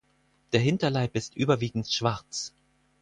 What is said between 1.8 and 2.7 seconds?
schwarz.